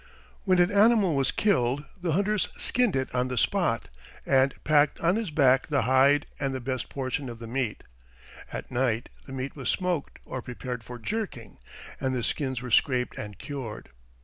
[0.45, 3.87] When an animal was killed the hunter skinned it on the spot,
[4.25, 7.83] and packed on his back the hide and the best portion of the meat.
[8.51, 11.59] At night the meat was smoked or prepared for "jerking,"
[11.99, 13.89] and the skins were scraped and cured.